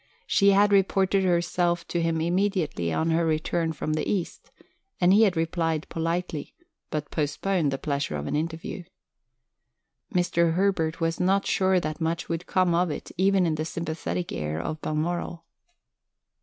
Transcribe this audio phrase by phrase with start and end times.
[0.25, 4.49] She had reported herself to him immediately on her return from the East,
[4.99, 6.55] and he had replied politely,
[6.89, 8.83] but postponed the pleasure of an interview.
[10.11, 10.55] Mr.
[10.55, 14.59] Herbert was not sure that much would come of it even in the sympathetic air
[14.59, 15.45] of Balmoral.